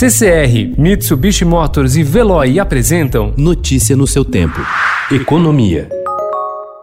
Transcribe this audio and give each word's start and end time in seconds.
CCR, 0.00 0.72
Mitsubishi 0.78 1.44
Motors 1.44 1.94
e 1.94 2.02
Veloy 2.02 2.58
apresentam 2.58 3.34
Notícia 3.36 3.94
no 3.94 4.06
seu 4.06 4.24
tempo. 4.24 4.58
Economia. 5.12 5.90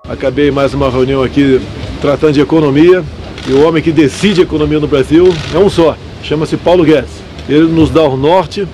Acabei 0.08 0.51
mais 0.51 0.75
uma 0.75 0.88
reunião 0.88 1.24
aqui 1.24 1.60
tratando 2.00 2.34
de 2.34 2.42
economia 2.42 3.04
e 3.48 3.54
o 3.54 3.68
homem 3.68 3.82
que 3.82 3.92
decide 3.92 4.42
a 4.42 4.44
economia 4.44 4.80
no 4.80 4.88
Brasil 4.88 5.34
é 5.52 5.58
um 5.58 5.68
só, 5.68 5.98
chama-se 6.22 6.58
Paulo 6.58 6.84
Guedes. 6.84 7.10
Ele 7.50 7.66
nos 7.66 7.90
dá 7.90 8.04
o 8.04 8.16
norte, 8.16 8.68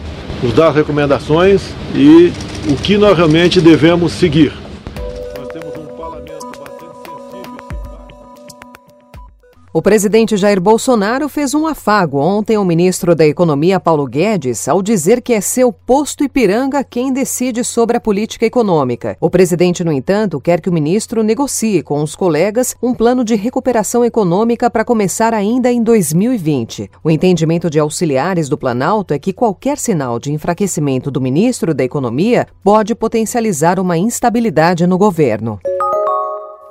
nos 0.43 0.51
dá 0.51 0.67
as 0.67 0.75
recomendações 0.75 1.61
e 1.95 2.33
o 2.67 2.75
que 2.75 2.97
nós 2.97 3.15
realmente 3.15 3.61
devemos 3.61 4.11
seguir. 4.11 4.51
O 9.75 9.81
presidente 9.81 10.37
Jair 10.37 10.61
Bolsonaro 10.61 11.27
fez 11.27 11.55
um 11.55 11.65
afago 11.65 12.19
ontem 12.19 12.55
ao 12.55 12.63
ministro 12.63 13.15
da 13.15 13.25
Economia 13.25 13.79
Paulo 13.79 14.05
Guedes 14.05 14.67
ao 14.67 14.83
dizer 14.83 15.19
que 15.19 15.33
é 15.33 15.41
seu 15.41 15.73
posto 15.73 16.23
Ipiranga 16.23 16.83
quem 16.83 17.11
decide 17.11 17.63
sobre 17.63 17.97
a 17.97 17.99
política 17.99 18.45
econômica. 18.45 19.17
O 19.19 19.31
presidente, 19.31 19.83
no 19.83 19.91
entanto, 19.91 20.39
quer 20.39 20.61
que 20.61 20.69
o 20.69 20.71
ministro 20.71 21.23
negocie 21.23 21.81
com 21.81 22.03
os 22.03 22.15
colegas 22.15 22.75
um 22.83 22.93
plano 22.93 23.25
de 23.25 23.33
recuperação 23.33 24.05
econômica 24.05 24.69
para 24.69 24.85
começar 24.85 25.33
ainda 25.33 25.71
em 25.71 25.81
2020. 25.81 26.91
O 27.03 27.09
entendimento 27.09 27.67
de 27.67 27.79
auxiliares 27.79 28.47
do 28.47 28.59
Planalto 28.59 29.11
é 29.11 29.17
que 29.17 29.33
qualquer 29.33 29.79
sinal 29.79 30.19
de 30.19 30.31
enfraquecimento 30.31 31.09
do 31.09 31.19
ministro 31.19 31.73
da 31.73 31.83
Economia 31.83 32.45
pode 32.63 32.93
potencializar 32.93 33.79
uma 33.79 33.97
instabilidade 33.97 34.85
no 34.85 34.99
governo. 34.99 35.59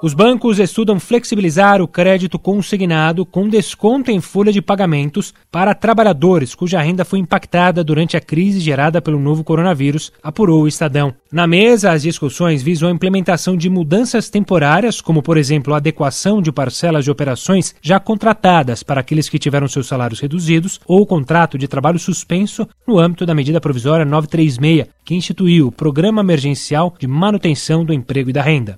Os 0.03 0.15
bancos 0.15 0.59
estudam 0.59 0.99
flexibilizar 0.99 1.81
o 1.81 1.87
crédito 1.87 2.37
consignado 2.37 3.25
com 3.25 3.49
desconto 3.49 4.11
em 4.11 4.21
folha 4.21 4.51
de 4.51 4.61
pagamentos 4.61 5.33
para 5.49 5.77
trabalhadores 5.77 6.57
cuja 6.57 6.81
renda 6.81 7.05
foi 7.05 7.21
impactada 7.21 7.85
durante 7.85 8.17
a 8.17 8.21
crise 8.21 8.59
gerada 8.59 9.01
pelo 9.01 9.21
novo 9.21 9.45
coronavírus, 9.45 10.13
apurou 10.21 10.63
o 10.63 10.67
Estadão. 10.67 11.15
Na 11.31 11.47
mesa, 11.47 11.93
as 11.93 12.03
discussões 12.03 12.65
visam 12.65 12.89
a 12.89 12.93
implementação 12.93 13.57
de 13.57 13.71
mudanças 13.71 14.29
temporárias, 14.29 15.01
como, 15.01 15.23
por 15.23 15.37
exemplo, 15.37 15.73
a 15.73 15.77
adequação 15.77 16.43
de 16.43 16.51
parcelas 16.51 17.05
de 17.05 17.11
operações 17.13 17.73
já 17.81 18.01
contratadas 18.01 18.83
para 18.83 19.03
aqueles 19.03 19.29
que 19.29 19.39
tiveram 19.39 19.69
seus 19.69 19.87
salários 19.87 20.19
reduzidos 20.19 20.81
ou 20.85 21.07
contrato 21.07 21.57
de 21.57 21.69
trabalho 21.69 22.01
suspenso 22.01 22.67
no 22.85 22.99
âmbito 22.99 23.25
da 23.25 23.37
medida 23.37 23.61
provisória 23.61 24.05
936, 24.05 24.89
que 25.05 25.15
instituiu 25.15 25.69
o 25.69 25.73
Programa 25.73 26.23
Emergencial 26.23 26.93
de 26.99 27.07
Manutenção 27.07 27.85
do 27.85 27.93
Emprego 27.93 28.31
e 28.31 28.33
da 28.33 28.43
Renda. 28.43 28.75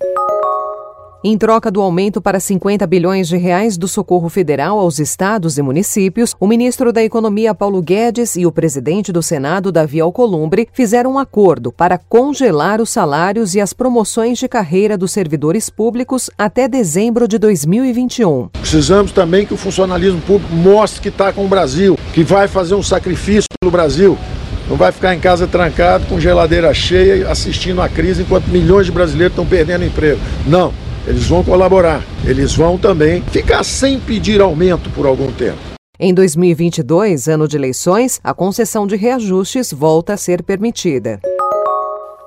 Em 1.26 1.38
troca 1.38 1.70
do 1.70 1.80
aumento 1.80 2.20
para 2.20 2.38
50 2.38 2.86
bilhões 2.86 3.28
de 3.28 3.38
reais 3.38 3.78
do 3.78 3.88
socorro 3.88 4.28
federal 4.28 4.78
aos 4.78 4.98
estados 4.98 5.56
e 5.56 5.62
municípios, 5.62 6.34
o 6.38 6.46
ministro 6.46 6.92
da 6.92 7.02
Economia 7.02 7.54
Paulo 7.54 7.80
Guedes 7.80 8.36
e 8.36 8.44
o 8.44 8.52
presidente 8.52 9.10
do 9.10 9.22
Senado 9.22 9.72
Davi 9.72 10.00
Alcolumbre 10.00 10.68
fizeram 10.70 11.14
um 11.14 11.18
acordo 11.18 11.72
para 11.72 11.96
congelar 11.96 12.78
os 12.78 12.90
salários 12.90 13.54
e 13.54 13.60
as 13.62 13.72
promoções 13.72 14.38
de 14.38 14.46
carreira 14.46 14.98
dos 14.98 15.12
servidores 15.12 15.70
públicos 15.70 16.28
até 16.36 16.68
dezembro 16.68 17.26
de 17.26 17.38
2021. 17.38 18.50
Precisamos 18.60 19.10
também 19.10 19.46
que 19.46 19.54
o 19.54 19.56
funcionalismo 19.56 20.20
público 20.20 20.54
mostre 20.54 21.00
que 21.00 21.08
está 21.08 21.32
com 21.32 21.46
o 21.46 21.48
Brasil, 21.48 21.98
que 22.12 22.22
vai 22.22 22.48
fazer 22.48 22.74
um 22.74 22.82
sacrifício 22.82 23.48
pelo 23.58 23.72
Brasil. 23.72 24.18
Não 24.68 24.76
vai 24.76 24.92
ficar 24.92 25.14
em 25.14 25.20
casa 25.20 25.46
trancado 25.46 26.04
com 26.04 26.20
geladeira 26.20 26.74
cheia 26.74 27.30
assistindo 27.30 27.80
a 27.80 27.88
crise 27.88 28.20
enquanto 28.20 28.48
milhões 28.48 28.84
de 28.84 28.92
brasileiros 28.92 29.32
estão 29.32 29.46
perdendo 29.46 29.86
emprego. 29.86 30.20
Não. 30.46 30.83
Eles 31.06 31.26
vão 31.26 31.44
colaborar, 31.44 32.02
eles 32.24 32.54
vão 32.54 32.78
também 32.78 33.20
ficar 33.24 33.62
sem 33.62 34.00
pedir 34.00 34.40
aumento 34.40 34.88
por 34.90 35.06
algum 35.06 35.30
tempo. 35.30 35.58
Em 36.00 36.14
2022, 36.14 37.28
ano 37.28 37.46
de 37.46 37.56
eleições, 37.56 38.18
a 38.24 38.32
concessão 38.32 38.86
de 38.86 38.96
reajustes 38.96 39.72
volta 39.72 40.14
a 40.14 40.16
ser 40.16 40.42
permitida. 40.42 41.20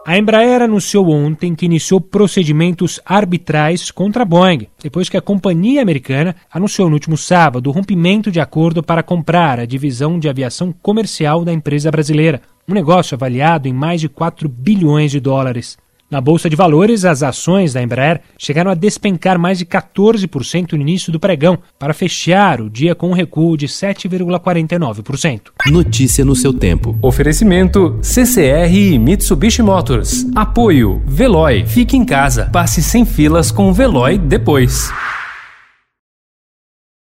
A 0.05 0.17
Embraer 0.17 0.61
anunciou 0.61 1.09
ontem 1.09 1.53
que 1.53 1.65
iniciou 1.65 1.99
procedimentos 1.99 2.97
arbitrais 3.03 3.91
contra 3.91 4.21
a 4.21 4.25
Boeing, 4.25 4.67
depois 4.81 5.09
que 5.09 5.17
a 5.17 5.21
companhia 5.21 5.81
americana 5.81 6.33
anunciou 6.49 6.87
no 6.87 6.93
último 6.93 7.17
sábado 7.17 7.67
o 7.67 7.73
rompimento 7.73 8.31
de 8.31 8.39
acordo 8.39 8.81
para 8.81 9.03
comprar 9.03 9.59
a 9.59 9.65
divisão 9.65 10.17
de 10.17 10.29
aviação 10.29 10.71
comercial 10.71 11.43
da 11.43 11.51
empresa 11.51 11.91
brasileira, 11.91 12.41
um 12.69 12.73
negócio 12.73 13.15
avaliado 13.15 13.67
em 13.67 13.73
mais 13.73 13.99
de 13.99 14.07
4 14.07 14.47
bilhões 14.47 15.11
de 15.11 15.19
dólares. 15.19 15.77
Na 16.09 16.21
Bolsa 16.21 16.49
de 16.49 16.55
Valores, 16.55 17.03
as 17.03 17.21
ações 17.21 17.73
da 17.73 17.83
Embraer 17.83 18.21
chegaram 18.37 18.71
a 18.71 18.75
despencar 18.75 19.37
mais 19.37 19.57
de 19.57 19.65
14% 19.65 20.71
no 20.71 20.81
início 20.81 21.11
do 21.11 21.19
pregão, 21.19 21.59
para 21.77 21.93
fechar 21.93 22.61
o 22.61 22.69
dia 22.69 22.95
com 22.95 23.09
um 23.09 23.13
recuo 23.13 23.57
de 23.57 23.67
7,49%. 23.67 25.41
Notícia 25.65 26.23
no 26.23 26.33
seu 26.33 26.53
tempo. 26.53 26.97
Oferecimento 27.01 27.99
CCR 28.01 28.73
e 28.73 28.97
Mitsubishi 28.97 29.61
Motors. 29.61 30.25
Apoio 30.33 31.01
Veloy. 31.05 31.65
Fique 31.65 31.97
em 31.97 32.05
casa. 32.05 32.49
Passe 32.53 32.81
sem 32.81 33.03
filas 33.03 33.51
com 33.51 33.69
o 33.69 33.73
Veloy 33.73 34.17
depois. 34.17 34.89